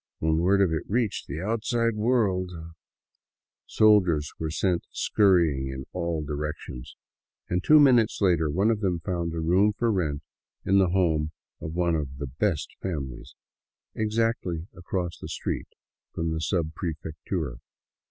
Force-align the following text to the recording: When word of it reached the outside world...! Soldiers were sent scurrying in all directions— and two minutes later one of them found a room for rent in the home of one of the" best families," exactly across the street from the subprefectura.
When 0.17 0.39
word 0.39 0.61
of 0.61 0.73
it 0.73 0.89
reached 0.89 1.27
the 1.27 1.39
outside 1.41 1.95
world...! 1.95 2.49
Soldiers 3.67 4.31
were 4.39 4.49
sent 4.49 4.83
scurrying 4.89 5.67
in 5.67 5.85
all 5.93 6.23
directions— 6.23 6.95
and 7.49 7.63
two 7.63 7.79
minutes 7.79 8.19
later 8.19 8.49
one 8.49 8.71
of 8.71 8.79
them 8.79 8.99
found 9.01 9.31
a 9.35 9.39
room 9.39 9.73
for 9.77 9.91
rent 9.91 10.23
in 10.65 10.79
the 10.79 10.89
home 10.89 11.33
of 11.61 11.75
one 11.75 11.93
of 11.93 12.17
the" 12.17 12.25
best 12.39 12.75
families," 12.81 13.35
exactly 13.93 14.65
across 14.73 15.19
the 15.19 15.27
street 15.27 15.67
from 16.15 16.31
the 16.31 16.39
subprefectura. 16.41 17.59